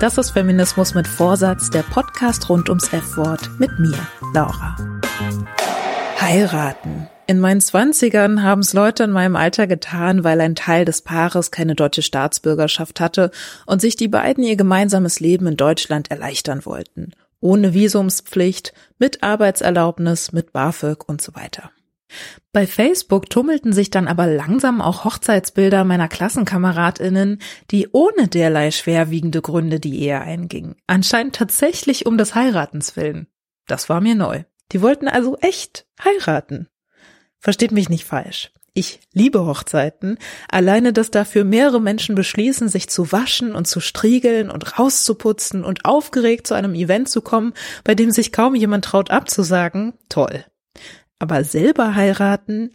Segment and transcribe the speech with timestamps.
[0.00, 3.98] Das ist Feminismus mit Vorsatz, der Podcast rund ums F-Wort mit mir,
[4.32, 4.76] Laura.
[6.20, 7.08] Heiraten.
[7.26, 11.50] In meinen Zwanzigern haben es Leute in meinem Alter getan, weil ein Teil des Paares
[11.50, 13.32] keine deutsche Staatsbürgerschaft hatte
[13.66, 17.10] und sich die beiden ihr gemeinsames Leben in Deutschland erleichtern wollten.
[17.40, 21.72] Ohne Visumspflicht, mit Arbeitserlaubnis, mit BAföG und so weiter.
[22.52, 29.42] Bei Facebook tummelten sich dann aber langsam auch Hochzeitsbilder meiner Klassenkameradinnen, die ohne derlei schwerwiegende
[29.42, 30.76] Gründe die Ehe eingingen.
[30.86, 33.26] Anscheinend tatsächlich um des Heiratens willen.
[33.66, 34.44] Das war mir neu.
[34.72, 36.68] Die wollten also echt heiraten.
[37.38, 38.52] Versteht mich nicht falsch.
[38.74, 40.18] Ich liebe Hochzeiten.
[40.48, 45.84] Alleine, dass dafür mehrere Menschen beschließen, sich zu waschen und zu striegeln und rauszuputzen und
[45.84, 50.44] aufgeregt zu einem Event zu kommen, bei dem sich kaum jemand traut abzusagen, toll.
[51.18, 52.70] Aber selber heiraten,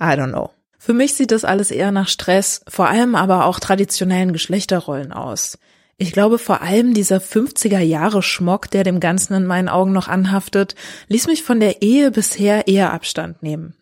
[0.00, 0.50] I don't know.
[0.78, 5.58] Für mich sieht das alles eher nach Stress, vor allem aber auch traditionellen Geschlechterrollen aus.
[5.98, 10.08] Ich glaube vor allem dieser 50er Jahre Schmock, der dem Ganzen in meinen Augen noch
[10.08, 10.74] anhaftet,
[11.08, 13.74] ließ mich von der Ehe bisher eher Abstand nehmen.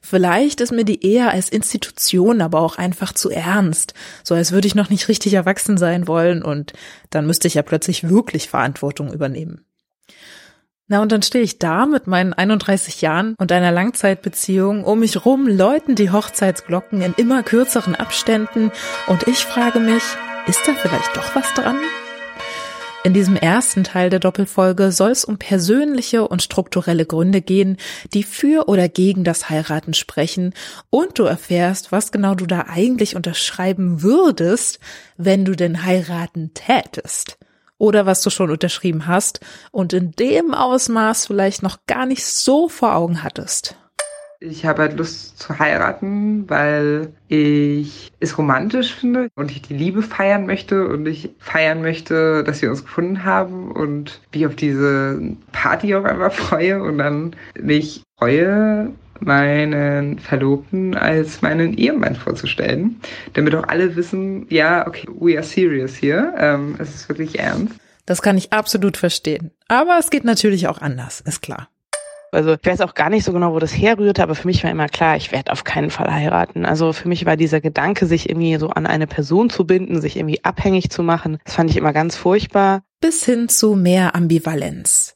[0.00, 4.66] Vielleicht ist mir die Ehe als Institution aber auch einfach zu ernst, so als würde
[4.66, 6.72] ich noch nicht richtig erwachsen sein wollen und
[7.10, 9.64] dann müsste ich ja plötzlich wirklich Verantwortung übernehmen.
[10.92, 15.24] Na, und dann stehe ich da mit meinen 31 Jahren und einer Langzeitbeziehung, um mich
[15.24, 18.70] rum läuten die Hochzeitsglocken in immer kürzeren Abständen.
[19.06, 20.02] Und ich frage mich,
[20.46, 21.78] ist da vielleicht doch was dran?
[23.04, 27.78] In diesem ersten Teil der Doppelfolge soll es um persönliche und strukturelle Gründe gehen,
[28.12, 30.52] die für oder gegen das Heiraten sprechen.
[30.90, 34.78] Und du erfährst, was genau du da eigentlich unterschreiben würdest,
[35.16, 37.38] wenn du denn heiraten tätest
[37.82, 39.40] oder was du schon unterschrieben hast
[39.72, 43.76] und in dem Ausmaß vielleicht noch gar nicht so vor Augen hattest.
[44.38, 50.02] Ich habe halt Lust zu heiraten, weil ich es romantisch finde und ich die Liebe
[50.02, 55.20] feiern möchte und ich feiern möchte, dass wir uns gefunden haben und mich auf diese
[55.50, 58.92] Party auch einfach freue und dann mich freue,
[59.24, 63.00] meinen Verlobten als meinen Ehemann vorzustellen,
[63.34, 67.74] damit auch alle wissen, ja, okay, we are serious hier, ähm, es ist wirklich ernst.
[68.06, 69.52] Das kann ich absolut verstehen.
[69.68, 71.68] Aber es geht natürlich auch anders, ist klar.
[72.32, 74.70] Also ich weiß auch gar nicht so genau, wo das herrührte, aber für mich war
[74.70, 76.64] immer klar, ich werde auf keinen Fall heiraten.
[76.64, 80.16] Also für mich war dieser Gedanke, sich irgendwie so an eine Person zu binden, sich
[80.16, 82.82] irgendwie abhängig zu machen, das fand ich immer ganz furchtbar.
[83.00, 85.11] Bis hin zu mehr Ambivalenz.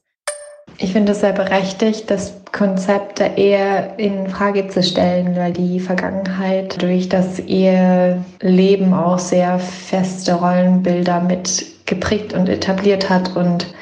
[0.78, 5.80] Ich finde es sehr berechtigt, das Konzept der Ehe in Frage zu stellen, weil die
[5.80, 13.74] Vergangenheit durch das Eheleben auch sehr feste Rollenbilder mit geprägt und etabliert hat und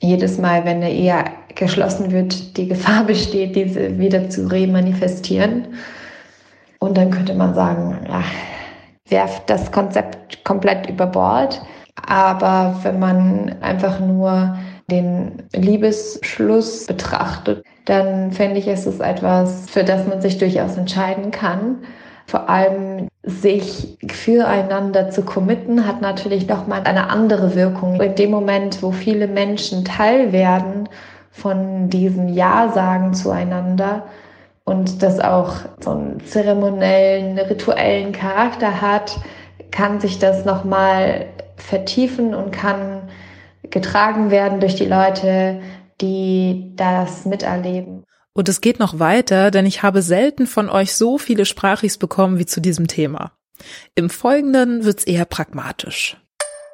[0.00, 1.24] jedes Mal, wenn eine Ehe
[1.54, 5.68] geschlossen wird, die Gefahr besteht, diese wieder zu remanifestieren.
[6.78, 8.22] Und dann könnte man sagen, ja,
[9.08, 11.60] werft das Konzept komplett über Bord.
[12.06, 14.56] Aber wenn man einfach nur
[14.90, 21.30] den Liebesschluss betrachtet, dann fände ich, es ist etwas, für das man sich durchaus entscheiden
[21.30, 21.78] kann.
[22.26, 28.00] Vor allem sich füreinander zu committen, hat natürlich nochmal eine andere Wirkung.
[28.00, 30.88] In dem Moment, wo viele Menschen Teil werden
[31.30, 34.04] von diesem Ja-Sagen zueinander
[34.64, 39.18] und das auch so einen zeremoniellen, rituellen Charakter hat,
[39.70, 41.26] kann sich das nochmal
[41.56, 42.97] vertiefen und kann
[43.70, 45.60] getragen werden durch die Leute,
[46.00, 48.04] die das miterleben.
[48.32, 52.38] Und es geht noch weiter, denn ich habe selten von euch so viele Sprachis bekommen
[52.38, 53.32] wie zu diesem Thema.
[53.96, 56.16] Im Folgenden wird's eher pragmatisch.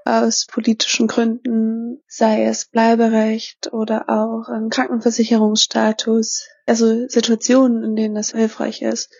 [0.04, 8.32] Aus politischen Gründen, sei es Bleiberecht oder auch ein Krankenversicherungsstatus, also Situationen, in denen das
[8.32, 9.10] hilfreich ist.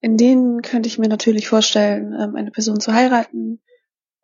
[0.00, 3.60] In denen könnte ich mir natürlich vorstellen, ähm, eine Person zu heiraten,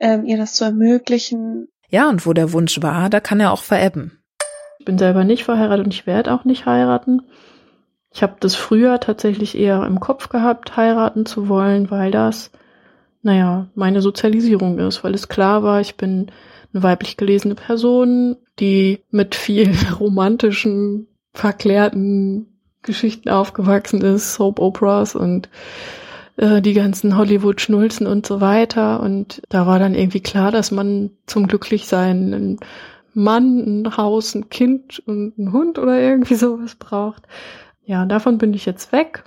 [0.01, 3.63] ähm, ihr das zu ermöglichen, ja, und wo der Wunsch war, da kann er auch
[3.63, 4.19] verebben.
[4.81, 7.23] Ich bin selber nicht verheiratet und ich werde auch nicht heiraten.
[8.13, 12.51] Ich habe das früher tatsächlich eher im Kopf gehabt, heiraten zu wollen, weil das,
[13.23, 16.33] naja, meine Sozialisierung ist, weil es klar war, ich bin
[16.73, 25.49] eine weiblich gelesene Person, die mit viel romantischen, verklärten Geschichten aufgewachsen ist, Soap Operas und
[26.37, 29.01] äh, die ganzen Hollywood-Schnulzen und so weiter.
[29.01, 32.61] Und da war dann irgendwie klar, dass man zum Glücklichsein einen
[33.13, 37.23] Mann, ein Haus, ein Kind und einen Hund oder irgendwie sowas braucht.
[37.85, 39.25] Ja, davon bin ich jetzt weg.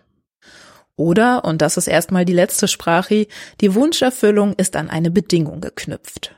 [0.95, 3.27] Oder, und das ist erstmal die letzte Sprache,
[3.62, 6.36] die Wunscherfüllung ist an eine Bedingung geknüpft.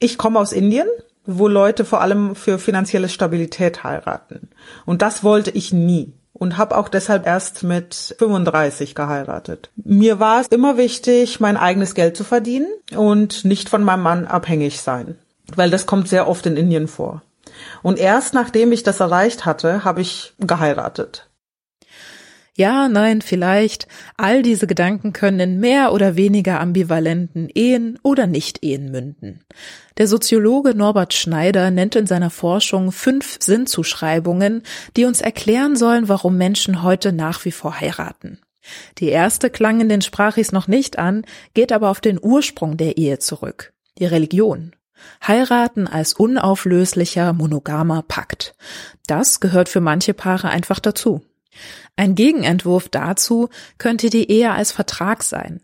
[0.00, 0.88] Ich komme aus Indien,
[1.24, 4.50] wo Leute vor allem für finanzielle Stabilität heiraten.
[4.84, 9.70] Und das wollte ich nie und habe auch deshalb erst mit 35 geheiratet.
[9.76, 12.66] Mir war es immer wichtig, mein eigenes Geld zu verdienen
[12.96, 15.16] und nicht von meinem Mann abhängig sein,
[15.54, 17.22] weil das kommt sehr oft in Indien vor.
[17.80, 21.28] Und erst nachdem ich das erreicht hatte, habe ich geheiratet.
[22.62, 23.88] Ja, nein, vielleicht.
[24.16, 29.40] All diese Gedanken können in mehr oder weniger ambivalenten Ehen oder Nicht-Ehen münden.
[29.98, 34.62] Der Soziologe Norbert Schneider nennt in seiner Forschung fünf Sinnzuschreibungen,
[34.96, 38.38] die uns erklären sollen, warum Menschen heute nach wie vor heiraten.
[38.98, 41.24] Die erste klang in den Sprachis noch nicht an,
[41.54, 43.72] geht aber auf den Ursprung der Ehe zurück.
[43.98, 44.70] Die Religion.
[45.26, 48.54] Heiraten als unauflöslicher, monogamer Pakt.
[49.08, 51.22] Das gehört für manche Paare einfach dazu.
[51.96, 55.60] Ein Gegenentwurf dazu könnte die Ehe als Vertrag sein.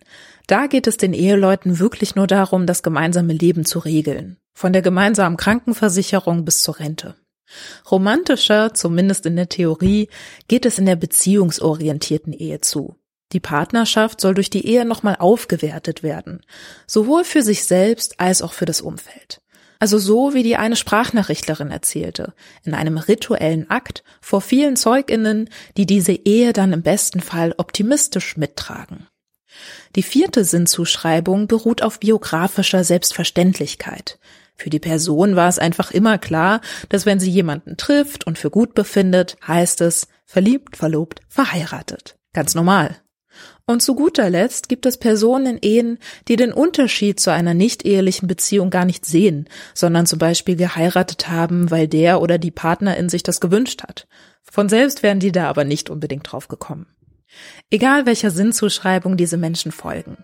[0.47, 4.39] Da geht es den Eheleuten wirklich nur darum, das gemeinsame Leben zu regeln.
[4.55, 7.15] Von der gemeinsamen Krankenversicherung bis zur Rente.
[7.91, 10.09] Romantischer, zumindest in der Theorie,
[10.49, 12.97] geht es in der beziehungsorientierten Ehe zu.
[13.33, 16.41] Die Partnerschaft soll durch die Ehe nochmal aufgewertet werden,
[16.87, 19.41] sowohl für sich selbst als auch für das Umfeld.
[19.79, 22.35] Also so wie die eine Sprachnachrichtlerin erzählte,
[22.65, 28.37] in einem rituellen Akt vor vielen Zeuginnen, die diese Ehe dann im besten Fall optimistisch
[28.37, 29.07] mittragen.
[29.95, 34.19] Die vierte Sinnzuschreibung beruht auf biografischer Selbstverständlichkeit.
[34.57, 38.51] Für die Person war es einfach immer klar, dass wenn sie jemanden trifft und für
[38.51, 42.17] gut befindet, heißt es verliebt, verlobt, verheiratet.
[42.33, 42.97] Ganz normal.
[43.69, 48.27] Und zu guter Letzt gibt es Personen in Ehen, die den Unterschied zu einer nicht-ehelichen
[48.27, 53.23] Beziehung gar nicht sehen, sondern zum Beispiel geheiratet haben, weil der oder die Partnerin sich
[53.23, 54.09] das gewünscht hat.
[54.43, 56.87] Von selbst wären die da aber nicht unbedingt drauf gekommen.
[57.71, 60.17] Egal welcher Sinnzuschreibung diese Menschen folgen.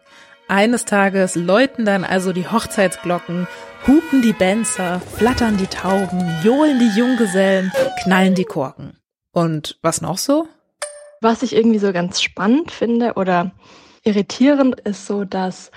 [0.49, 3.47] Eines Tages läuten dann also die Hochzeitsglocken,
[3.87, 7.73] hupen die Benzer, flattern die Tauben, johlen die Junggesellen,
[8.05, 8.97] knallen die Korken.
[9.33, 10.49] Und was noch so?
[11.25, 13.53] Was ich irgendwie so ganz spannend finde oder
[14.03, 15.71] irritierend ist so, dass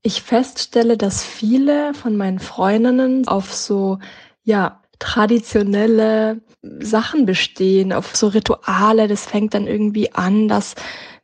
[0.00, 3.98] ich feststelle, dass viele von meinen Freundinnen auf so,
[4.44, 9.08] ja, traditionelle Sachen bestehen, auf so Rituale.
[9.08, 10.76] Das fängt dann irgendwie an, dass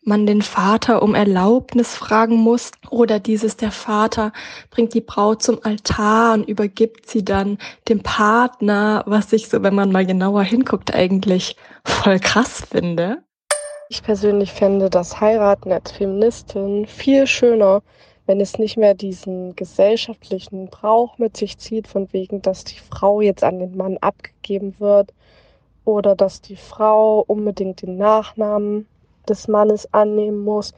[0.02, 4.32] man den Vater um Erlaubnis fragen muss oder dieses der Vater
[4.70, 7.58] bringt die Braut zum Altar und übergibt sie dann
[7.88, 11.54] dem Partner, was ich so, wenn man mal genauer hinguckt, eigentlich
[11.84, 13.22] voll krass finde.
[13.90, 17.82] Ich persönlich fände das Heiraten als Feministin viel schöner,
[18.26, 23.22] wenn es nicht mehr diesen gesellschaftlichen Brauch mit sich zieht, von wegen, dass die Frau
[23.22, 25.14] jetzt an den Mann abgegeben wird
[25.86, 28.86] oder dass die Frau unbedingt den Nachnamen
[29.26, 30.74] des Mannes annehmen muss.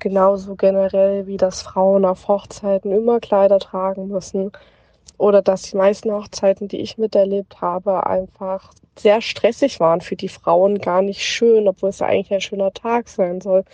[0.00, 4.50] Genauso generell wie dass Frauen auf Hochzeiten immer Kleider tragen müssen
[5.18, 10.28] oder dass die meisten Hochzeiten, die ich miterlebt habe, einfach sehr stressig waren für die
[10.28, 13.64] Frauen, gar nicht schön, obwohl es ja eigentlich ein schöner Tag sein soll.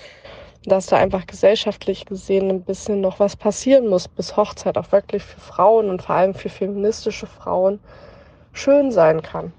[0.64, 5.22] Dass da einfach gesellschaftlich gesehen ein bisschen noch was passieren muss, bis Hochzeit auch wirklich
[5.22, 7.80] für Frauen und vor allem für feministische Frauen
[8.54, 9.52] schön sein kann.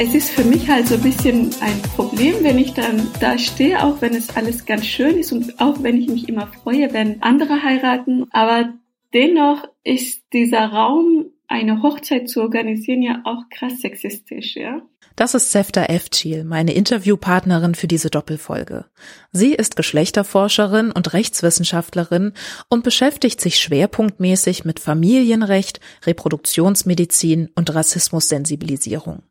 [0.00, 3.82] Es ist für mich halt so ein bisschen ein Problem, wenn ich dann da stehe,
[3.82, 7.20] auch wenn es alles ganz schön ist und auch wenn ich mich immer freue, wenn
[7.22, 8.26] andere heiraten.
[8.30, 8.68] Aber
[9.14, 14.82] dennoch ist dieser Raum eine Hochzeit zu organisieren ja auch krass sexistisch, ja.
[15.16, 18.84] Das ist Sefta Efchil, meine Interviewpartnerin für diese Doppelfolge.
[19.32, 22.34] Sie ist Geschlechterforscherin und Rechtswissenschaftlerin
[22.68, 29.22] und beschäftigt sich schwerpunktmäßig mit Familienrecht, Reproduktionsmedizin und Rassismussensibilisierung.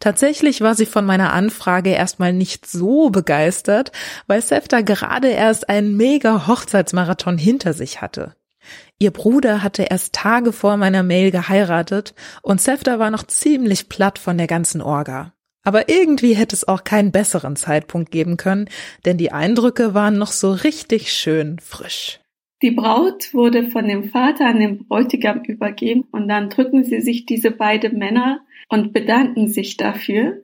[0.00, 3.92] Tatsächlich war sie von meiner Anfrage erstmal nicht so begeistert,
[4.26, 8.34] weil Sefta gerade erst einen mega Hochzeitsmarathon hinter sich hatte.
[8.98, 14.18] Ihr Bruder hatte erst Tage vor meiner Mail geheiratet und Sefta war noch ziemlich platt
[14.18, 15.32] von der ganzen Orga.
[15.62, 18.68] Aber irgendwie hätte es auch keinen besseren Zeitpunkt geben können,
[19.04, 22.20] denn die Eindrücke waren noch so richtig schön frisch.
[22.62, 27.24] Die Braut wurde von dem Vater an den Bräutigam übergeben und dann drücken sie sich
[27.24, 30.42] diese beiden Männer und bedanken sich dafür.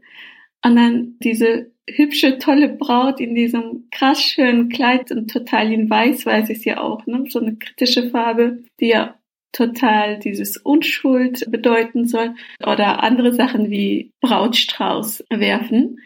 [0.64, 6.26] Und dann diese hübsche, tolle Braut in diesem krass schönen Kleid und total in weiß,
[6.26, 7.24] weiß ich ja auch, ne?
[7.28, 9.14] so eine kritische Farbe, die ja
[9.52, 16.00] total dieses Unschuld bedeuten soll oder andere Sachen wie Brautstrauß werfen.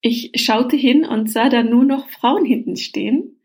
[0.00, 3.38] Ich schaute hin und sah da nur noch Frauen hinten stehen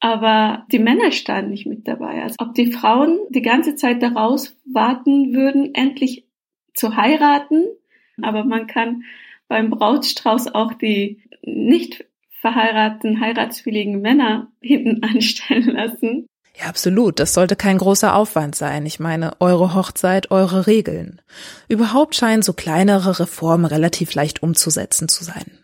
[0.00, 2.22] aber die Männer standen nicht mit dabei.
[2.22, 6.26] Also ob die Frauen die ganze Zeit daraus warten würden, endlich
[6.74, 7.66] zu heiraten.
[8.22, 9.04] Aber man kann
[9.50, 12.06] beim Brautstrauß auch die nicht
[12.40, 16.26] verheirateten, heiratswilligen Männer hinten anstellen lassen.
[16.58, 17.18] Ja, absolut.
[17.18, 18.86] Das sollte kein großer Aufwand sein.
[18.86, 21.20] Ich meine, eure Hochzeit, eure Regeln.
[21.68, 25.59] Überhaupt scheinen so kleinere Reformen relativ leicht umzusetzen zu sein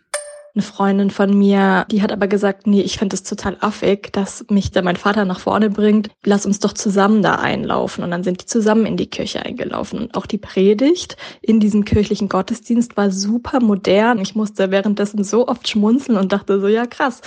[0.57, 4.43] eine Freundin von mir, die hat aber gesagt, nee, ich finde es total affig, dass
[4.49, 6.09] mich da mein Vater nach vorne bringt.
[6.25, 8.03] Lass uns doch zusammen da einlaufen.
[8.03, 9.99] Und dann sind die zusammen in die Kirche eingelaufen.
[9.99, 14.17] Und auch die Predigt in diesem kirchlichen Gottesdienst war super modern.
[14.17, 17.21] Ich musste währenddessen so oft schmunzeln und dachte so, ja krass.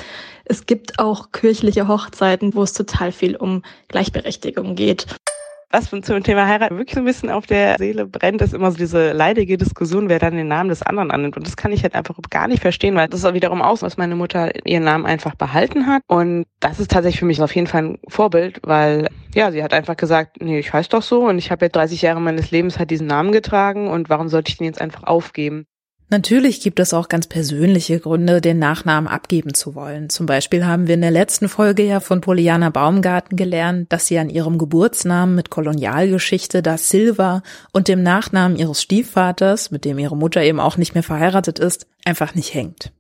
[0.45, 5.07] Es gibt auch kirchliche Hochzeiten, wo es total viel um Gleichberechtigung geht
[5.71, 8.77] was zum Thema Heirat wirklich so ein bisschen auf der Seele brennt, ist immer so
[8.77, 11.37] diese leidige Diskussion, wer dann den Namen des anderen annimmt.
[11.37, 13.83] Und das kann ich halt einfach gar nicht verstehen, weil das ist auch wiederum aus,
[13.83, 16.03] was meine Mutter ihren Namen einfach behalten hat.
[16.09, 19.73] Und das ist tatsächlich für mich auf jeden Fall ein Vorbild, weil ja, sie hat
[19.73, 22.79] einfach gesagt, nee, ich heiße doch so und ich habe ja 30 Jahre meines Lebens
[22.79, 25.67] halt diesen Namen getragen und warum sollte ich den jetzt einfach aufgeben?
[26.13, 30.11] Natürlich gibt es auch ganz persönliche Gründe, den Nachnamen abgeben zu wollen.
[30.11, 34.19] Zum Beispiel haben wir in der letzten Folge ja von Poliana Baumgarten gelernt, dass sie
[34.19, 40.17] an ihrem Geburtsnamen mit Kolonialgeschichte da Silva und dem Nachnamen ihres Stiefvaters, mit dem ihre
[40.17, 42.93] Mutter eben auch nicht mehr verheiratet ist, einfach nicht hängt.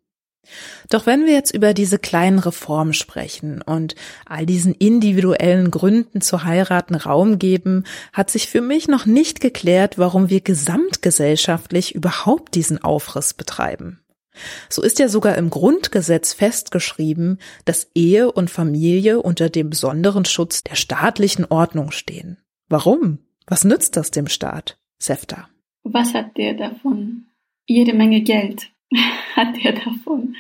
[0.88, 3.94] Doch wenn wir jetzt über diese kleinen Reformen sprechen und
[4.26, 9.98] all diesen individuellen Gründen zu heiraten Raum geben, hat sich für mich noch nicht geklärt,
[9.98, 14.00] warum wir gesamtgesellschaftlich überhaupt diesen Aufriss betreiben.
[14.68, 20.62] So ist ja sogar im Grundgesetz festgeschrieben, dass Ehe und Familie unter dem besonderen Schutz
[20.64, 22.38] der staatlichen Ordnung stehen.
[22.68, 23.18] Warum?
[23.46, 24.78] Was nützt das dem Staat?
[24.98, 25.48] Sefta.
[25.82, 27.26] Was hat der davon?
[27.66, 28.70] Jede Menge Geld.
[29.36, 30.36] hat er davon.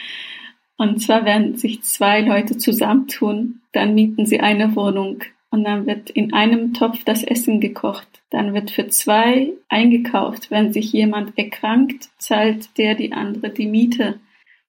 [0.76, 6.10] Und zwar, wenn sich zwei Leute zusammentun, dann mieten sie eine Wohnung und dann wird
[6.10, 8.22] in einem Topf das Essen gekocht.
[8.30, 10.50] Dann wird für zwei eingekauft.
[10.50, 14.20] Wenn sich jemand erkrankt, zahlt der die andere die Miete,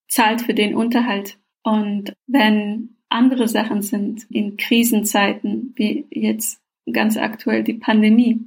[0.08, 1.38] zahlt für den Unterhalt.
[1.64, 6.60] Und wenn andere Sachen sind in Krisenzeiten, wie jetzt
[6.92, 8.40] ganz aktuell die Pandemie,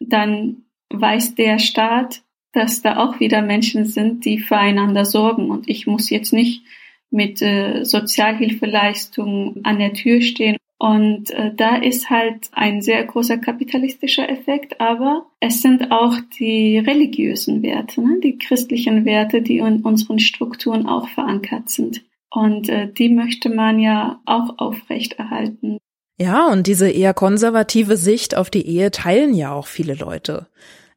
[0.00, 2.22] dann weiß der Staat,
[2.56, 5.50] dass da auch wieder Menschen sind, die füreinander sorgen.
[5.50, 6.62] Und ich muss jetzt nicht
[7.10, 10.56] mit äh, Sozialhilfeleistungen an der Tür stehen.
[10.78, 16.78] Und äh, da ist halt ein sehr großer kapitalistischer Effekt, aber es sind auch die
[16.78, 18.20] religiösen Werte, ne?
[18.22, 22.02] die christlichen Werte, die in unseren Strukturen auch verankert sind.
[22.30, 25.78] Und äh, die möchte man ja auch aufrechterhalten.
[26.18, 30.46] Ja, und diese eher konservative Sicht auf die Ehe teilen ja auch viele Leute.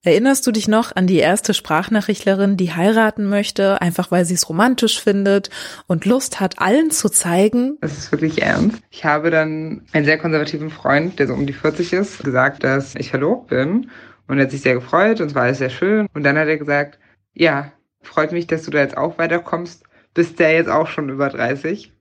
[0.02, 4.48] Erinnerst du dich noch an die erste Sprachnachrichtlerin, die heiraten möchte, einfach weil sie es
[4.48, 5.50] romantisch findet
[5.88, 7.78] und Lust hat, allen zu zeigen?
[7.82, 8.82] Das ist wirklich ernst.
[8.92, 12.96] Ich habe dann einen sehr konservativen Freund, der so um die 40 ist, gesagt, dass
[12.96, 13.90] ich verlobt bin.
[14.30, 16.08] Und er hat sich sehr gefreut und es war alles sehr schön.
[16.14, 16.98] Und dann hat er gesagt,
[17.34, 19.84] ja, freut mich, dass du da jetzt auch weiterkommst.
[20.14, 21.92] Bist der jetzt auch schon über 30?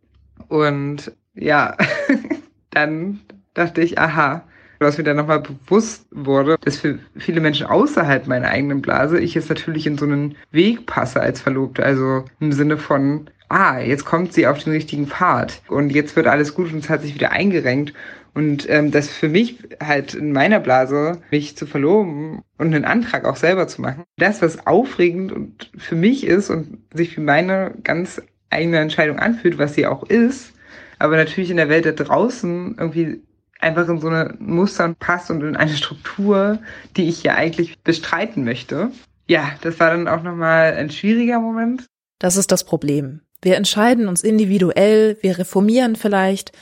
[0.46, 1.76] Und ja,
[2.70, 3.20] dann
[3.54, 4.44] dachte ich, aha,
[4.78, 9.34] was mir dann nochmal bewusst wurde, dass für viele Menschen außerhalb meiner eigenen Blase ich
[9.34, 11.84] jetzt natürlich in so einen Weg passe als Verlobte.
[11.84, 16.26] Also im Sinne von, ah, jetzt kommt sie auf den richtigen Pfad und jetzt wird
[16.26, 17.92] alles gut und es hat sich wieder eingerenkt.
[18.34, 23.24] Und ähm, das für mich halt in meiner Blase, mich zu verloben und einen Antrag
[23.24, 27.74] auch selber zu machen, das, was aufregend und für mich ist und sich für meine
[27.82, 30.52] ganz eigene Entscheidung anfühlt, was sie auch ist,
[30.98, 33.22] aber natürlich in der Welt da draußen irgendwie
[33.58, 36.60] einfach in so eine Muster passt und in eine Struktur,
[36.96, 38.90] die ich ja eigentlich bestreiten möchte.
[39.26, 41.86] Ja, das war dann auch nochmal ein schwieriger Moment.
[42.18, 43.20] Das ist das Problem.
[43.42, 46.52] Wir entscheiden uns individuell, wir reformieren vielleicht,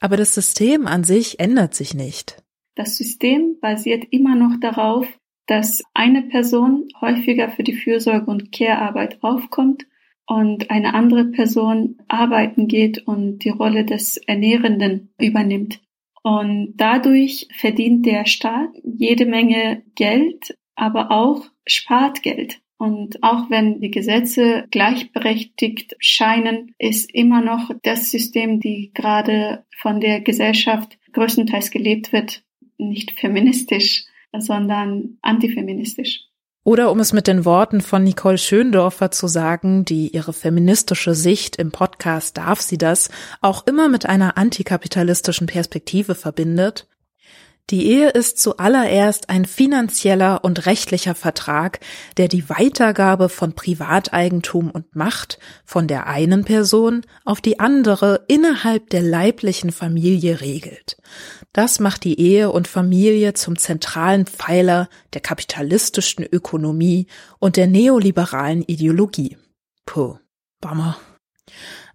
[0.00, 2.42] aber das System an sich ändert sich nicht.
[2.74, 5.06] Das System basiert immer noch darauf,
[5.46, 9.86] dass eine Person häufiger für die Fürsorge und Care-Arbeit aufkommt
[10.26, 15.80] und eine andere Person arbeiten geht und die Rolle des Ernährenden übernimmt.
[16.26, 22.58] Und dadurch verdient der Staat jede Menge Geld, aber auch spart Geld.
[22.78, 30.00] Und auch wenn die Gesetze gleichberechtigt scheinen, ist immer noch das System, die gerade von
[30.00, 32.42] der Gesellschaft größtenteils gelebt wird,
[32.76, 34.06] nicht feministisch,
[34.36, 36.24] sondern antifeministisch.
[36.66, 41.54] Oder um es mit den Worten von Nicole Schöndorfer zu sagen, die ihre feministische Sicht
[41.54, 43.08] im Podcast Darf sie das
[43.40, 46.88] auch immer mit einer antikapitalistischen Perspektive verbindet,
[47.70, 51.80] die Ehe ist zuallererst ein finanzieller und rechtlicher Vertrag,
[52.16, 58.90] der die Weitergabe von Privateigentum und Macht von der einen Person auf die andere innerhalb
[58.90, 60.96] der leiblichen Familie regelt.
[61.52, 67.08] Das macht die Ehe und Familie zum zentralen Pfeiler der kapitalistischen Ökonomie
[67.40, 69.38] und der neoliberalen Ideologie.
[69.86, 70.18] Puh,
[70.60, 70.98] Bummer.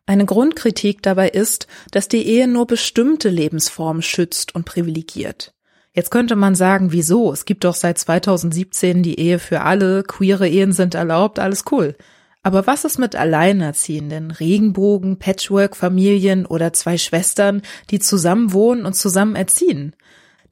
[0.05, 5.53] Eine Grundkritik dabei ist, dass die Ehe nur bestimmte Lebensformen schützt und privilegiert.
[5.93, 7.33] Jetzt könnte man sagen, wieso?
[7.33, 11.95] Es gibt doch seit 2017 die Ehe für alle, queere Ehen sind erlaubt, alles cool.
[12.43, 19.35] Aber was ist mit Alleinerziehenden, Regenbogen, Patchwork-Familien oder zwei Schwestern, die zusammen wohnen und zusammen
[19.35, 19.93] erziehen?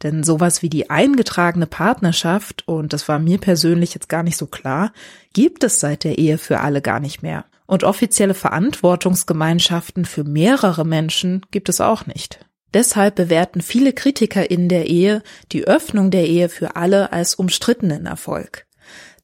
[0.04, 4.46] Denn sowas wie die eingetragene Partnerschaft, und das war mir persönlich jetzt gar nicht so
[4.46, 4.94] klar,
[5.34, 7.46] gibt es seit der Ehe für alle gar nicht mehr.
[7.66, 12.40] Und offizielle Verantwortungsgemeinschaften für mehrere Menschen gibt es auch nicht.
[12.74, 18.06] Deshalb bewerten viele Kritiker in der Ehe die Öffnung der Ehe für alle als umstrittenen
[18.06, 18.68] Erfolg.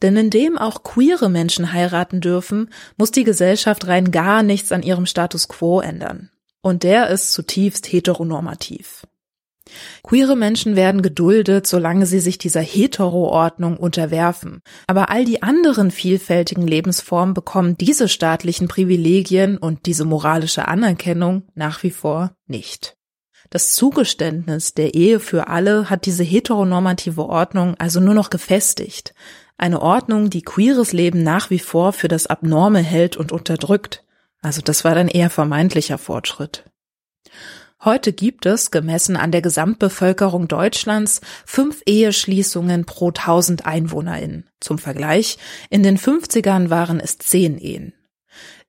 [0.02, 5.06] Denn indem auch queere Menschen heiraten dürfen, muss die Gesellschaft rein gar nichts an ihrem
[5.06, 6.30] Status quo ändern.
[6.62, 9.06] Und der ist zutiefst heteronormativ.
[10.04, 14.62] Queere Menschen werden geduldet, solange sie sich dieser Hetero-Ordnung unterwerfen.
[14.86, 21.82] Aber all die anderen vielfältigen Lebensformen bekommen diese staatlichen Privilegien und diese moralische Anerkennung nach
[21.82, 22.96] wie vor nicht.
[23.50, 29.14] Das Zugeständnis der Ehe für alle hat diese heteronormative Ordnung also nur noch gefestigt.
[29.58, 34.04] Eine Ordnung, die queeres Leben nach wie vor für das Abnorme hält und unterdrückt.
[34.42, 36.66] Also das war dann eher vermeintlicher Fortschritt.
[37.84, 44.50] Heute gibt es, gemessen an der Gesamtbevölkerung Deutschlands, fünf Eheschließungen pro tausend EinwohnerInnen.
[44.60, 45.38] Zum Vergleich,
[45.70, 47.94] in den 50ern waren es zehn Ehen.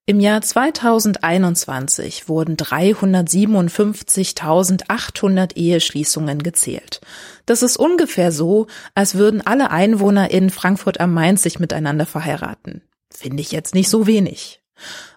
[0.09, 7.00] Im Jahr 2021 wurden 357.800 Eheschließungen gezählt.
[7.45, 12.83] Das ist ungefähr so, als würden alle Einwohner in Frankfurt am Main sich miteinander verheiraten.
[13.11, 14.63] Finde ich jetzt nicht so wenig.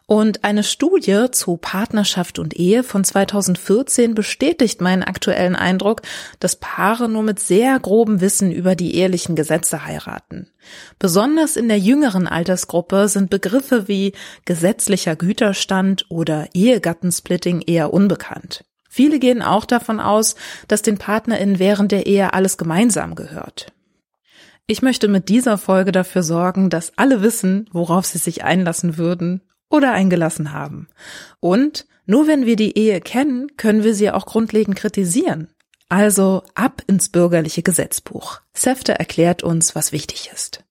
[0.09, 6.01] Und eine Studie zu Partnerschaft und Ehe von 2014 bestätigt meinen aktuellen Eindruck,
[6.39, 10.49] dass Paare nur mit sehr grobem Wissen über die ehelichen Gesetze heiraten.
[10.97, 14.13] Besonders in der jüngeren Altersgruppe sind Begriffe wie
[14.45, 18.65] gesetzlicher Güterstand oder Ehegattensplitting eher unbekannt.
[18.89, 20.33] Viele gehen auch davon aus,
[20.67, 23.73] dass den PartnerInnen während der Ehe alles gemeinsam gehört.
[24.65, 29.43] Ich möchte mit dieser Folge dafür sorgen, dass alle wissen, worauf sie sich einlassen würden
[29.69, 30.87] oder eingelassen haben.
[31.39, 35.49] Und nur wenn wir die Ehe kennen, können wir sie auch grundlegend kritisieren.
[35.89, 38.41] Also ab ins bürgerliche Gesetzbuch.
[38.53, 40.63] Sefte erklärt uns, was wichtig ist.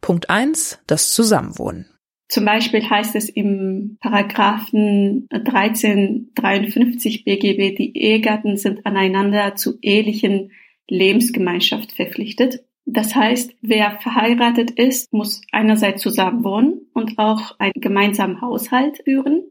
[0.00, 1.86] Punkt eins: das Zusammenwohnen.
[2.28, 10.50] Zum Beispiel heißt es im Paragraphen 1353 BGB, die Ehegatten sind aneinander zu ehelichen
[10.88, 12.64] Lebensgemeinschaft verpflichtet.
[12.86, 19.42] Das heißt, wer verheiratet ist, muss einerseits zusammen wohnen und auch einen gemeinsamen Haushalt führen.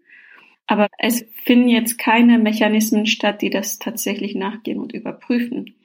[0.67, 5.75] Aber es finden jetzt keine Mechanismen statt, die das tatsächlich nachgehen und überprüfen.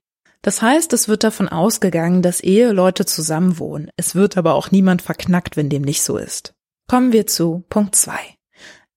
[0.43, 3.91] Das heißt, es wird davon ausgegangen, dass Eheleute zusammenwohnen.
[3.97, 6.55] Es wird aber auch niemand verknackt, wenn dem nicht so ist.
[6.87, 8.21] Kommen wir zu Punkt zwei: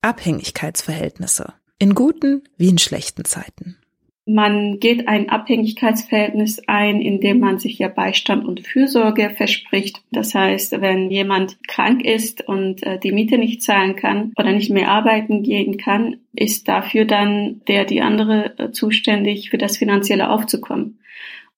[0.01, 1.53] Abhängigkeitsverhältnisse.
[1.79, 3.77] In guten wie in schlechten Zeiten.
[4.25, 10.01] Man geht ein Abhängigkeitsverhältnis ein, indem man sich ja Beistand und Fürsorge verspricht.
[10.11, 14.69] Das heißt, wenn jemand krank ist und äh, die Miete nicht zahlen kann oder nicht
[14.69, 20.29] mehr arbeiten gehen kann, ist dafür dann der die andere äh, zuständig für das finanzielle
[20.29, 20.99] Aufzukommen.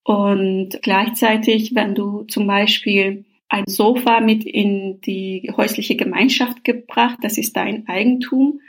[0.03, 7.19] Und gleichzeitig, wenn du zum Beispiel ein Sofa mit in die häusliche Gemeinschaft gebracht.
[7.21, 8.59] Das ist dein Eigentum,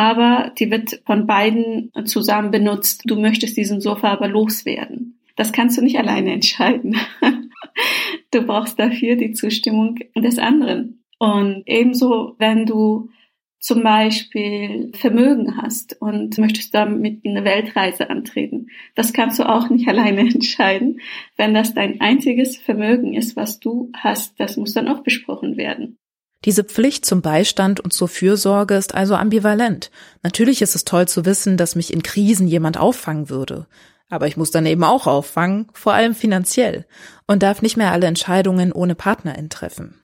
[0.00, 3.02] aber die wird von beiden zusammen benutzt.
[3.04, 5.20] Du möchtest diesen Sofa aber loswerden.
[5.36, 6.96] Das kannst du nicht alleine entscheiden.
[8.30, 11.04] du brauchst dafür die Zustimmung des anderen.
[11.18, 13.10] Und ebenso, wenn du
[13.58, 18.68] zum Beispiel Vermögen hast und möchtest damit eine Weltreise antreten.
[18.94, 21.02] Das kannst du auch nicht alleine entscheiden.
[21.36, 25.98] Wenn das dein einziges Vermögen ist, was du hast, das muss dann auch besprochen werden.
[26.46, 29.90] Diese Pflicht zum Beistand und zur Fürsorge ist also ambivalent.
[30.22, 33.66] Natürlich ist es toll zu wissen, dass mich in Krisen jemand auffangen würde.
[34.08, 36.86] Aber ich muss dann eben auch auffangen, vor allem finanziell,
[37.26, 40.00] und darf nicht mehr alle Entscheidungen ohne Partnerin treffen.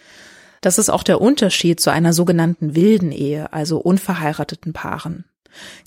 [0.60, 5.24] Das ist auch der Unterschied zu einer sogenannten wilden Ehe, also unverheirateten Paaren.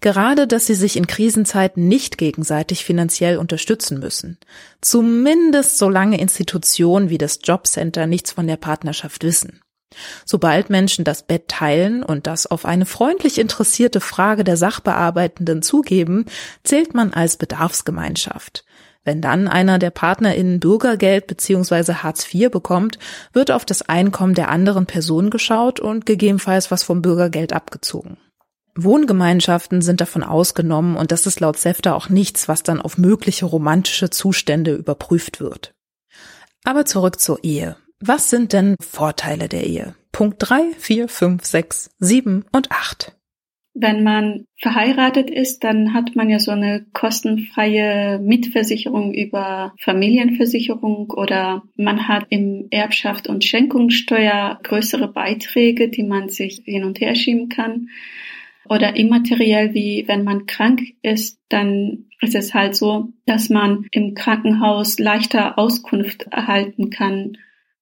[0.02, 4.40] Gerade, dass sie sich in Krisenzeiten nicht gegenseitig finanziell unterstützen müssen.
[4.82, 9.62] Zumindest solange Institutionen wie das Jobcenter nichts von der Partnerschaft wissen.
[10.26, 16.26] Sobald Menschen das Bett teilen und das auf eine freundlich interessierte Frage der Sachbearbeitenden zugeben,
[16.64, 18.66] zählt man als Bedarfsgemeinschaft.
[19.04, 21.94] Wenn dann einer der PartnerInnen Bürgergeld bzw.
[21.96, 23.00] Hartz IV bekommt,
[23.34, 28.18] wird auf das Einkommen der anderen Person geschaut und gegebenenfalls was vom Bürgergeld abgezogen.
[28.76, 33.46] Wohngemeinschaften sind davon ausgenommen und das ist laut SEFTA auch nichts, was dann auf mögliche
[33.46, 35.74] romantische Zustände überprüft wird.
[36.64, 37.78] Aber zurück zur Ehe.
[38.02, 39.94] Was sind denn Vorteile der Ehe?
[40.14, 43.14] Punkt 3, 4, 5, 6, 7 und 8.
[43.74, 51.64] Wenn man verheiratet ist, dann hat man ja so eine kostenfreie Mitversicherung über Familienversicherung oder
[51.76, 57.50] man hat im Erbschaft und Schenkungssteuer größere Beiträge, die man sich hin und her schieben
[57.50, 57.90] kann.
[58.68, 64.14] Oder immateriell, wie wenn man krank ist, dann ist es halt so, dass man im
[64.14, 67.38] Krankenhaus leichter Auskunft erhalten kann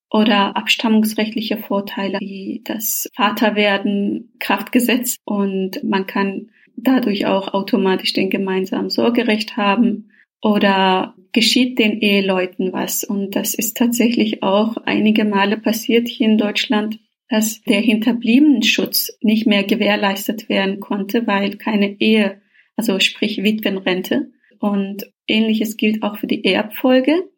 [0.10, 5.18] oder abstammungsrechtliche Vorteile wie das Vaterwerden, Kraftgesetz.
[5.26, 13.04] Und man kann dadurch auch automatisch den gemeinsamen Sorgerecht haben oder geschieht den Eheleuten was.
[13.04, 19.48] Und das ist tatsächlich auch einige Male passiert hier in Deutschland, dass der Hinterbliebenenschutz nicht
[19.48, 22.42] mehr gewährleistet werden konnte, weil keine Ehe,
[22.78, 24.32] also sprich Witwenrente.
[24.60, 27.30] Und ähnliches gilt auch für die Erbfolge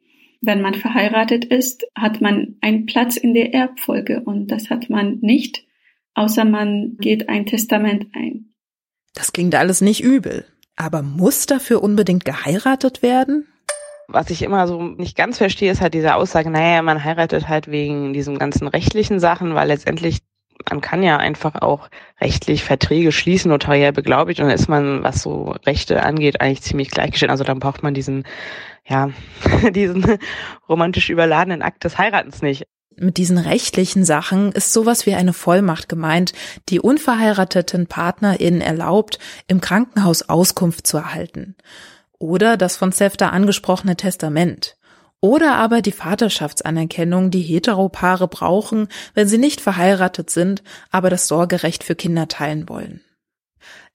[0.42, 5.20] wenn man verheiratet ist, hat man einen Platz in der Erbfolge und das hat man
[5.22, 5.66] nicht,
[6.14, 8.54] außer man geht ein Testament ein.
[9.14, 10.46] Das klingt alles nicht übel.
[10.76, 13.48] Aber muss dafür unbedingt geheiratet werden?
[14.08, 17.70] Was ich immer so nicht ganz verstehe, ist halt diese Aussage, naja, man heiratet halt
[17.70, 20.20] wegen diesen ganzen rechtlichen Sachen, weil letztendlich
[20.70, 25.22] man kann ja einfach auch rechtlich Verträge schließen, notariell beglaubigt, und dann ist man, was
[25.22, 27.32] so Rechte angeht, eigentlich ziemlich gleichgestellt.
[27.32, 28.26] Also dann braucht man diesen,
[28.86, 29.10] ja,
[29.72, 30.18] diesen
[30.68, 32.68] romantisch überladenen Akt des Heiratens nicht.
[32.96, 36.34] Mit diesen rechtlichen Sachen ist sowas wie eine Vollmacht gemeint,
[36.68, 41.56] die unverheirateten PartnerInnen erlaubt, im Krankenhaus Auskunft zu erhalten.
[42.18, 44.76] Oder das von Sefta angesprochene Testament.
[45.22, 51.84] Oder aber die Vaterschaftsanerkennung, die Heteropaare brauchen, wenn sie nicht verheiratet sind, aber das Sorgerecht
[51.84, 53.02] für Kinder teilen wollen.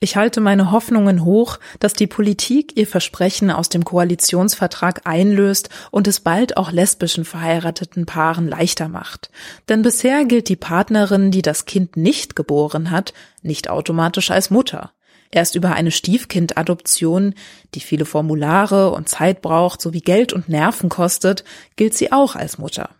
[0.00, 6.06] Ich halte meine Hoffnungen hoch, dass die Politik ihr Versprechen aus dem Koalitionsvertrag einlöst und
[6.06, 9.30] es bald auch lesbischen verheirateten Paaren leichter macht.
[9.70, 14.92] Denn bisher gilt die Partnerin, die das Kind nicht geboren hat, nicht automatisch als Mutter.
[15.30, 17.34] Erst über eine Stiefkindadoption,
[17.74, 21.44] die viele Formulare und Zeit braucht sowie Geld und Nerven kostet,
[21.76, 22.90] gilt sie auch als Mutter.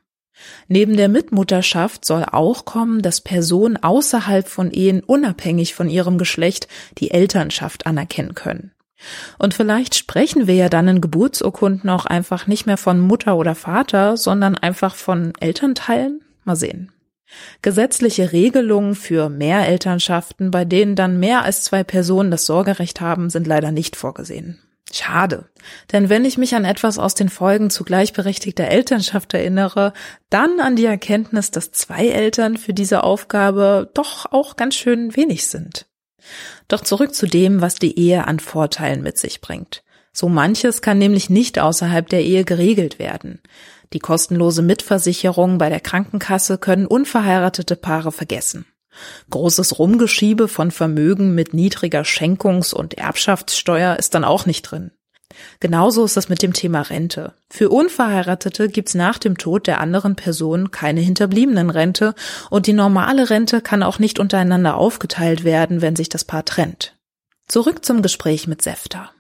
[0.68, 6.68] Neben der Mitmutterschaft soll auch kommen, dass Personen außerhalb von Ehen unabhängig von ihrem Geschlecht
[6.98, 8.72] die Elternschaft anerkennen können.
[9.38, 13.54] Und vielleicht sprechen wir ja dann in Geburtsurkunden auch einfach nicht mehr von Mutter oder
[13.54, 16.22] Vater, sondern einfach von Elternteilen?
[16.44, 16.90] Mal sehen.
[17.62, 23.46] Gesetzliche Regelungen für Mehrelternschaften, bei denen dann mehr als zwei Personen das Sorgerecht haben, sind
[23.46, 24.60] leider nicht vorgesehen.
[24.92, 25.48] Schade.
[25.92, 29.92] Denn wenn ich mich an etwas aus den Folgen zu gleichberechtigter Elternschaft erinnere,
[30.30, 35.46] dann an die Erkenntnis, dass zwei Eltern für diese Aufgabe doch auch ganz schön wenig
[35.48, 35.87] sind.
[36.68, 39.82] Doch zurück zu dem, was die Ehe an Vorteilen mit sich bringt.
[40.14, 43.42] So manches kann nämlich nicht außerhalb der Ehe geregelt werden.
[43.92, 48.64] Die kostenlose Mitversicherung bei der Krankenkasse können unverheiratete Paare vergessen.
[49.31, 54.92] Großes Rumgeschiebe von Vermögen mit niedriger Schenkungs- und Erbschaftssteuer ist dann auch nicht drin.
[55.59, 57.35] Genauso ist das mit dem Thema Rente.
[57.50, 62.14] Für Unverheiratete gibt's nach dem Tod der anderen Person keine hinterbliebenen Rente
[62.50, 66.96] und die normale Rente kann auch nicht untereinander aufgeteilt werden, wenn sich das Paar trennt.
[67.48, 69.13] Zurück zum Gespräch mit Sefta.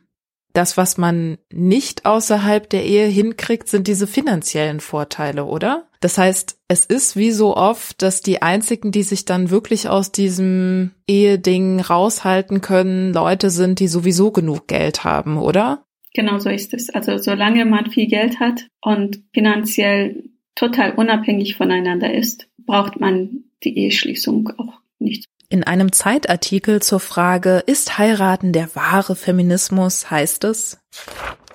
[0.54, 5.88] Das, was man nicht außerhalb der Ehe hinkriegt, sind diese finanziellen Vorteile, oder?
[6.00, 10.12] Das heißt, es ist wie so oft, dass die einzigen, die sich dann wirklich aus
[10.12, 15.84] diesem Eheding raushalten können, Leute sind, die sowieso genug Geld haben, oder?
[16.14, 16.88] Genau so ist es.
[16.88, 20.22] Also solange man viel Geld hat und finanziell
[20.54, 25.26] total unabhängig voneinander ist, braucht man die Eheschließung auch nicht.
[25.54, 30.80] In einem Zeitartikel zur Frage, ist Heiraten der wahre Feminismus, heißt es,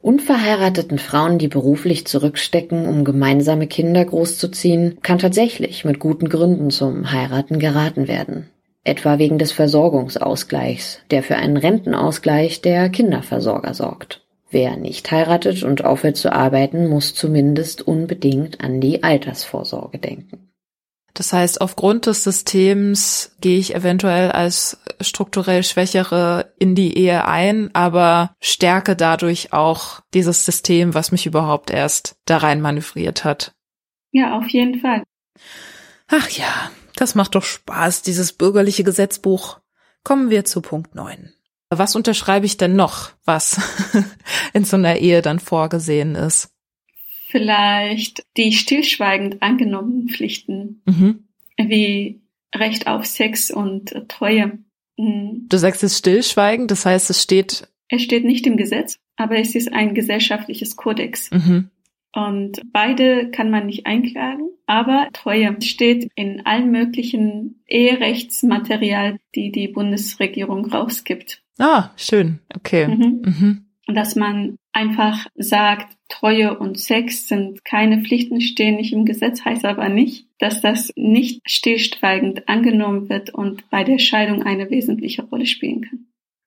[0.01, 7.11] Unverheirateten Frauen, die beruflich zurückstecken, um gemeinsame Kinder großzuziehen, kann tatsächlich mit guten Gründen zum
[7.11, 8.49] Heiraten geraten werden.
[8.85, 14.21] Etwa wegen des Versorgungsausgleichs, der für einen Rentenausgleich der Kinderversorger sorgt.
[14.49, 20.48] Wer nicht heiratet und aufhört zu arbeiten, muss zumindest unbedingt an die Altersvorsorge denken.
[21.19, 27.75] Das heißt, aufgrund des Systems gehe ich eventuell als strukturell Schwächere in die Ehe ein,
[27.75, 33.53] aber stärke dadurch auch dieses System, was mich überhaupt erst da rein manövriert hat.
[34.13, 35.03] Ja, auf jeden Fall.
[36.07, 39.59] Ach ja, das macht doch Spaß, dieses bürgerliche Gesetzbuch.
[40.05, 41.33] Kommen wir zu Punkt 9.
[41.69, 43.59] Was unterschreibe ich denn noch, was
[44.53, 46.49] in so einer Ehe dann vorgesehen ist?
[47.29, 51.27] Vielleicht die stillschweigend angenommenen Pflichten, mhm.
[51.57, 52.21] wie
[52.55, 54.57] Recht auf Sex und Treue.
[54.97, 55.45] Mhm.
[55.47, 57.67] Du sagst es stillschweigend, das heißt, es steht.
[57.87, 61.29] Es steht nicht im Gesetz, aber es ist ein gesellschaftliches Kodex.
[61.29, 61.69] Mhm.
[62.15, 69.67] Und beide kann man nicht einklagen, aber Treue steht in allen möglichen Eherechtsmaterial, die die
[69.67, 71.43] Bundesregierung rausgibt.
[71.59, 72.39] Ah, schön.
[72.55, 72.87] Okay.
[72.87, 73.21] Mhm.
[73.23, 73.65] Mhm.
[73.93, 79.65] Dass man einfach sagt, Treue und Sex sind keine Pflichten, stehen nicht im Gesetz, heißt
[79.65, 85.45] aber nicht, dass das nicht stillschweigend angenommen wird und bei der Scheidung eine wesentliche Rolle
[85.45, 86.05] spielen kann.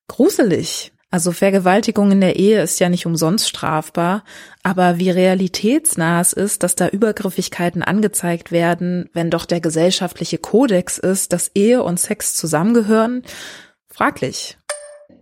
[0.09, 0.93] Gruselig.
[1.11, 4.25] Also Vergewaltigung in der Ehe ist ja nicht umsonst strafbar,
[4.63, 10.97] aber wie realitätsnah es ist, dass da Übergriffigkeiten angezeigt werden, wenn doch der gesellschaftliche Kodex
[10.97, 13.25] ist, dass Ehe und Sex zusammengehören,
[13.89, 14.57] fraglich.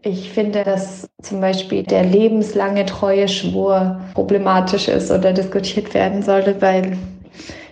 [0.02, 6.96] Ich finde, dass zum Beispiel der lebenslange Treueschwur problematisch ist oder diskutiert werden sollte, weil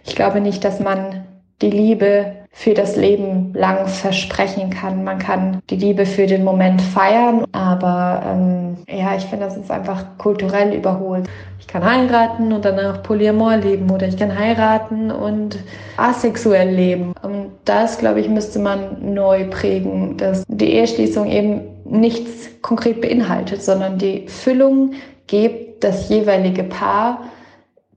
[0.05, 1.25] ich glaube nicht, dass man
[1.63, 5.05] die Liebe für das Leben lang versprechen kann.
[5.05, 9.71] Man kann die Liebe für den Moment feiern, aber ähm, ja, ich finde, das ist
[9.71, 11.29] einfach kulturell überholt.
[11.61, 15.59] Ich kann heiraten und danach Polyamor leben oder ich kann heiraten und
[15.97, 17.15] asexuell leben.
[17.23, 23.63] Und das, glaube ich, müsste man neu prägen, dass die Eheschließung eben nichts konkret beinhaltet,
[23.63, 24.95] sondern die Füllung
[25.27, 27.31] gibt das jeweilige Paar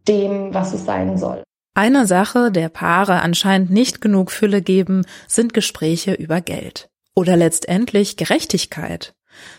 [0.08, 1.44] dem, was es sein soll.
[1.74, 6.90] Einer Sache, der Paare anscheinend nicht genug Fülle geben, sind Gespräche über Geld.
[7.16, 9.14] Oder letztendlich Gerechtigkeit.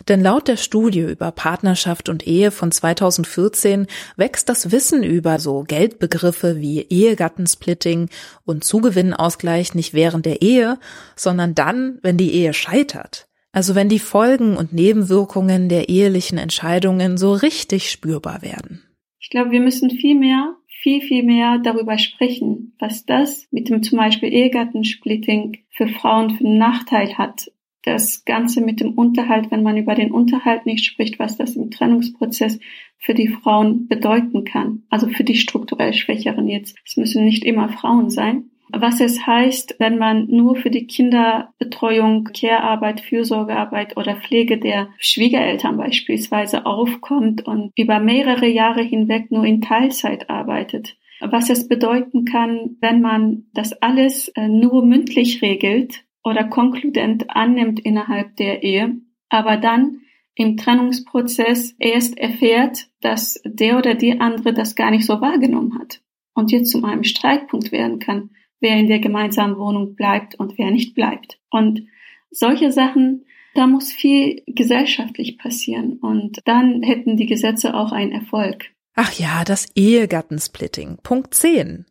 [0.09, 5.62] Denn laut der Studie über Partnerschaft und Ehe von 2014 wächst das Wissen über so
[5.62, 8.11] Geldbegriffe wie Ehegattensplitting
[8.45, 10.79] und Zugewinnausgleich nicht während der Ehe,
[11.16, 13.27] sondern dann, wenn die Ehe scheitert.
[13.53, 18.83] Also wenn die Folgen und Nebenwirkungen der ehelichen Entscheidungen so richtig spürbar werden.
[19.21, 23.83] Ich glaube, wir müssen viel mehr viel, viel mehr darüber sprechen, was das mit dem
[23.83, 27.53] zum Beispiel Ehegattensplitting für Frauen für einen Nachteil hat.
[27.85, 31.71] Das Ganze mit dem Unterhalt, wenn man über den Unterhalt nicht spricht, was das im
[31.71, 32.59] Trennungsprozess
[32.99, 34.83] für die Frauen bedeuten kann.
[34.88, 36.77] Also für die strukturell Schwächeren jetzt.
[36.85, 42.25] Es müssen nicht immer Frauen sein was es heißt, wenn man nur für die Kinderbetreuung,
[42.25, 49.61] Care-Arbeit, Fürsorgearbeit oder Pflege der Schwiegereltern beispielsweise aufkommt und über mehrere Jahre hinweg nur in
[49.61, 50.97] Teilzeit arbeitet.
[51.21, 57.79] Was es bedeuten kann, wenn man das alles äh, nur mündlich regelt oder konkludent annimmt
[57.79, 58.97] innerhalb der Ehe,
[59.29, 60.01] aber dann
[60.35, 66.01] im Trennungsprozess erst erfährt, dass der oder die andere das gar nicht so wahrgenommen hat
[66.35, 68.31] und jetzt zu einem Streitpunkt werden kann
[68.62, 71.38] wer in der gemeinsamen Wohnung bleibt und wer nicht bleibt.
[71.51, 71.83] Und
[72.31, 78.70] solche Sachen, da muss viel gesellschaftlich passieren und dann hätten die Gesetze auch einen Erfolg.
[78.94, 80.98] Ach ja, das Ehegattensplitting.
[81.03, 81.87] Punkt 10.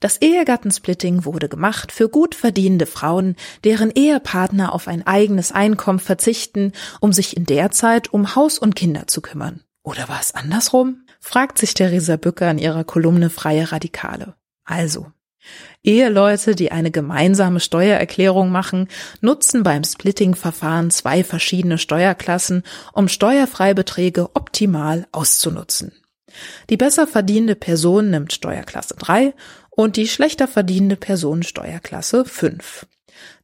[0.00, 6.72] Das Ehegattensplitting wurde gemacht für gut verdienende Frauen, deren Ehepartner auf ein eigenes Einkommen verzichten,
[7.00, 9.62] um sich in der Zeit um Haus und Kinder zu kümmern.
[9.82, 11.02] Oder war es andersrum?
[11.20, 14.34] fragt sich Theresa Bücker in ihrer Kolumne Freie Radikale.
[14.64, 15.06] Also,
[15.82, 18.88] Eheleute, die eine gemeinsame Steuererklärung machen,
[19.20, 25.92] nutzen beim Splitting-Verfahren zwei verschiedene Steuerklassen, um Steuerfreibeträge optimal auszunutzen.
[26.70, 29.34] Die besser verdienende Person nimmt Steuerklasse 3
[29.70, 32.86] und die schlechter verdienende Person Steuerklasse 5.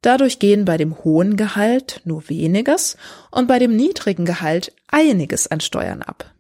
[0.02, 2.96] Dadurch gehen bei dem hohen Gehalt nur weniges
[3.30, 6.32] und bei dem niedrigen Gehalt einiges an Steuern ab.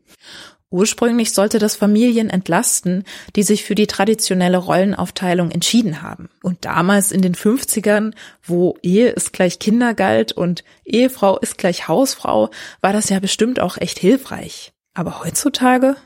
[0.70, 3.04] Ursprünglich sollte das Familien entlasten,
[3.34, 6.28] die sich für die traditionelle Rollenaufteilung entschieden haben.
[6.42, 8.12] Und damals in den 50ern,
[8.44, 13.58] wo Ehe ist gleich Kinder galt und Ehefrau ist gleich Hausfrau, war das ja bestimmt
[13.58, 14.72] auch echt hilfreich.
[14.94, 15.96] Aber heutzutage?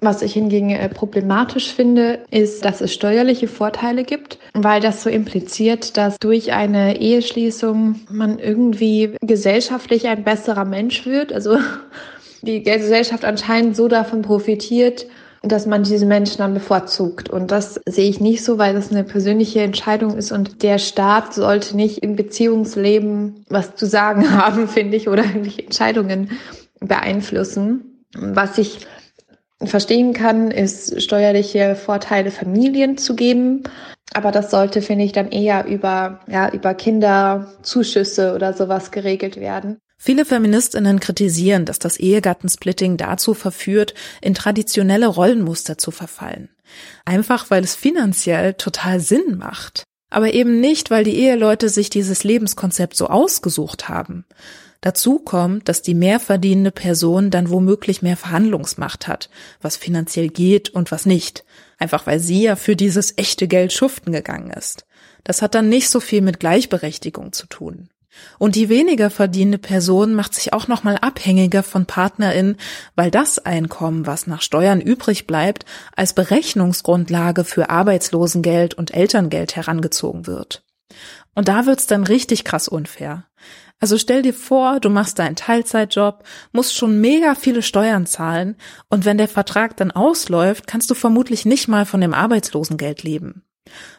[0.00, 5.10] Was ich hingegen äh, problematisch finde, ist, dass es steuerliche Vorteile gibt, weil das so
[5.10, 11.32] impliziert, dass durch eine Eheschließung man irgendwie gesellschaftlich ein besserer Mensch wird.
[11.32, 11.56] Also
[12.42, 15.06] die Gesellschaft anscheinend so davon profitiert,
[15.42, 17.28] dass man diese Menschen dann bevorzugt.
[17.28, 21.34] Und das sehe ich nicht so, weil das eine persönliche Entscheidung ist und der Staat
[21.34, 26.30] sollte nicht im Beziehungsleben was zu sagen haben, finde ich, oder irgendwelche Entscheidungen
[26.80, 28.04] beeinflussen.
[28.14, 28.86] Was ich
[29.64, 33.64] verstehen kann, ist steuerliche Vorteile Familien zu geben.
[34.14, 39.78] Aber das sollte, finde ich, dann eher über, ja, über Kinderzuschüsse oder sowas geregelt werden.
[40.04, 46.48] Viele Feministinnen kritisieren, dass das Ehegattensplitting dazu verführt, in traditionelle Rollenmuster zu verfallen.
[47.04, 49.84] Einfach weil es finanziell total Sinn macht.
[50.10, 54.24] Aber eben nicht, weil die Eheleute sich dieses Lebenskonzept so ausgesucht haben.
[54.80, 60.70] Dazu kommt, dass die mehr verdienende Person dann womöglich mehr Verhandlungsmacht hat, was finanziell geht
[60.70, 61.44] und was nicht.
[61.78, 64.84] Einfach weil sie ja für dieses echte Geld schuften gegangen ist.
[65.22, 67.88] Das hat dann nicht so viel mit Gleichberechtigung zu tun.
[68.38, 72.56] Und die weniger verdienende Person macht sich auch nochmal abhängiger von PartnerInnen,
[72.94, 75.64] weil das Einkommen, was nach Steuern übrig bleibt,
[75.96, 80.64] als Berechnungsgrundlage für Arbeitslosengeld und Elterngeld herangezogen wird.
[81.34, 83.24] Und da wird's dann richtig krass unfair.
[83.80, 86.22] Also stell dir vor, du machst deinen Teilzeitjob,
[86.52, 88.56] musst schon mega viele Steuern zahlen
[88.88, 93.42] und wenn der Vertrag dann ausläuft, kannst du vermutlich nicht mal von dem Arbeitslosengeld leben.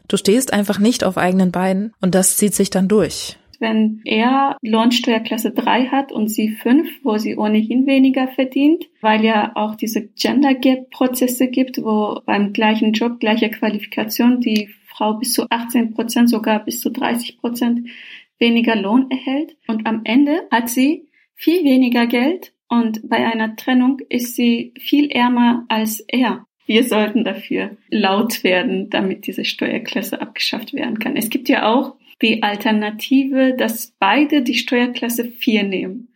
[0.08, 4.58] Du stehst einfach nicht auf eigenen Beinen und das zieht sich dann durch wenn er
[4.62, 10.10] Lohnsteuerklasse 3 hat und sie 5, wo sie ohnehin weniger verdient, weil ja auch diese
[10.10, 15.94] Gender Gap Prozesse gibt, wo beim gleichen Job, gleicher Qualifikation die Frau bis zu 18
[15.94, 17.90] Prozent, sogar bis zu 30 Prozent
[18.38, 19.56] weniger Lohn erhält.
[19.68, 25.10] Und am Ende hat sie viel weniger Geld und bei einer Trennung ist sie viel
[25.10, 26.46] ärmer als er.
[26.66, 31.16] Wir sollten dafür laut werden, damit diese Steuerklasse abgeschafft werden kann.
[31.16, 36.08] Es gibt ja auch die Alternative, dass beide die Steuerklasse 4 nehmen.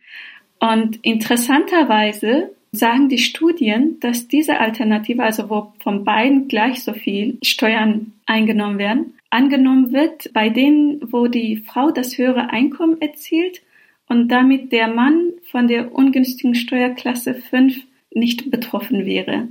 [0.58, 7.38] Und interessanterweise sagen die Studien, dass diese Alternative, also wo von beiden gleich so viel
[7.42, 13.62] Steuern eingenommen werden, angenommen wird bei denen, wo die Frau das höhere Einkommen erzielt
[14.08, 17.76] und damit der Mann von der ungünstigen Steuerklasse 5
[18.14, 19.48] nicht betroffen wäre.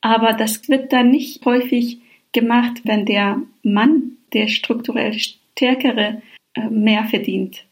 [0.00, 1.98] Aber das wird dann nicht häufig
[2.32, 5.14] gemacht, wenn der Mann, der strukturell
[5.56, 6.20] Stärkere
[6.54, 7.64] äh, mehr verdient.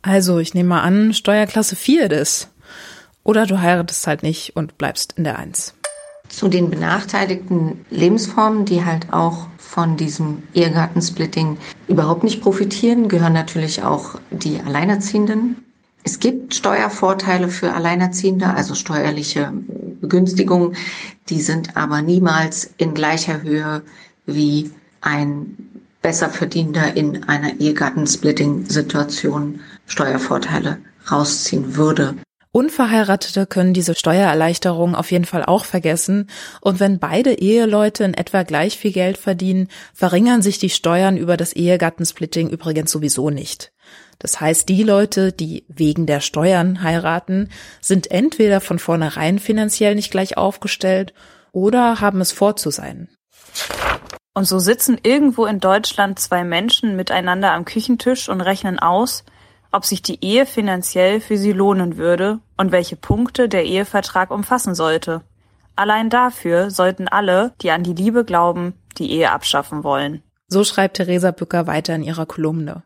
[0.00, 2.50] Also, ich nehme mal an, Steuerklasse 4 ist.
[3.24, 5.74] Oder du heiratest halt nicht und bleibst in der 1.
[6.28, 13.82] Zu den benachteiligten Lebensformen, die halt auch von diesem Ehegattensplitting überhaupt nicht profitieren, gehören natürlich
[13.82, 15.56] auch die Alleinerziehenden.
[16.04, 19.52] Es gibt Steuervorteile für Alleinerziehende, also steuerliche
[20.00, 20.76] Begünstigungen,
[21.28, 23.82] die sind aber niemals in gleicher Höhe
[24.24, 24.70] wie
[25.00, 25.65] ein
[26.06, 30.78] Besserverdienter in einer Ehegattensplitting-Situation Steuervorteile
[31.10, 32.14] rausziehen würde.
[32.52, 36.30] Unverheiratete können diese Steuererleichterung auf jeden Fall auch vergessen.
[36.60, 41.36] Und wenn beide Eheleute in etwa gleich viel Geld verdienen, verringern sich die Steuern über
[41.36, 43.72] das Ehegattensplitting übrigens sowieso nicht.
[44.20, 47.48] Das heißt, die Leute, die wegen der Steuern heiraten,
[47.80, 51.14] sind entweder von vornherein finanziell nicht gleich aufgestellt
[51.50, 53.08] oder haben es vor zu sein.
[54.36, 59.24] Und so sitzen irgendwo in Deutschland zwei Menschen miteinander am Küchentisch und rechnen aus,
[59.72, 64.74] ob sich die Ehe finanziell für sie lohnen würde und welche Punkte der Ehevertrag umfassen
[64.74, 65.22] sollte.
[65.74, 70.22] Allein dafür sollten alle, die an die Liebe glauben, die Ehe abschaffen wollen.
[70.48, 72.82] So schreibt Theresa Bücker weiter in ihrer Kolumne.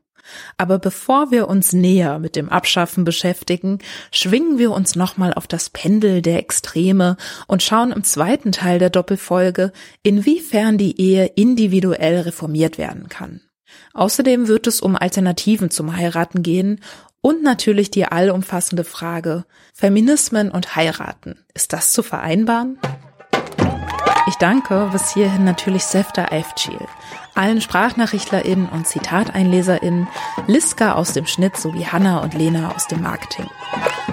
[0.56, 3.78] Aber bevor wir uns näher mit dem Abschaffen beschäftigen,
[4.12, 8.90] schwingen wir uns nochmal auf das Pendel der Extreme und schauen im zweiten Teil der
[8.90, 13.40] Doppelfolge, inwiefern die Ehe individuell reformiert werden kann.
[13.94, 16.80] Außerdem wird es um Alternativen zum Heiraten gehen
[17.20, 22.78] und natürlich die allumfassende Frage, Feminismen und Heiraten, ist das zu vereinbaren?
[24.26, 26.78] Ich danke bis hierhin natürlich Sefta Eifchil,
[27.34, 30.08] allen SprachnachrichtlerInnen und ZitateinleserInnen,
[30.46, 33.46] Liska aus dem Schnitt sowie Hanna und Lena aus dem Marketing.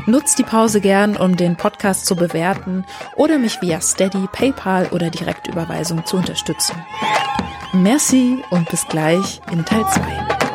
[0.06, 5.10] Nutzt die Pause gern, um den Podcast zu bewerten oder mich via Steady, PayPal oder
[5.10, 6.76] Direktüberweisung zu unterstützen.
[7.74, 10.47] Merci und bis gleich in Teil 2.